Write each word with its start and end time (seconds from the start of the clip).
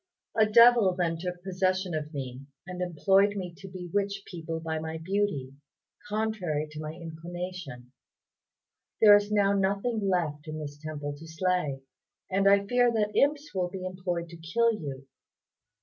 A 0.35 0.47
devil 0.47 0.95
then 0.95 1.19
took 1.19 1.43
possession 1.43 1.93
of 1.93 2.11
me, 2.11 2.43
and 2.65 2.81
employed 2.81 3.35
me 3.35 3.53
to 3.57 3.67
bewitch 3.67 4.23
people 4.25 4.59
by 4.59 4.79
my 4.79 4.97
beauty, 4.97 5.53
contrary 6.09 6.67
to 6.71 6.79
my 6.79 6.93
inclination. 6.95 7.91
There 8.99 9.15
is 9.15 9.31
now 9.31 9.53
nothing 9.53 9.99
left 10.07 10.47
in 10.47 10.57
this 10.57 10.75
temple 10.79 11.13
to 11.17 11.27
slay, 11.27 11.83
and 12.31 12.49
I 12.49 12.65
fear 12.65 12.91
that 12.91 13.15
imps 13.15 13.53
will 13.53 13.69
be 13.69 13.85
employed 13.85 14.27
to 14.29 14.37
kill 14.37 14.73
you." 14.73 15.05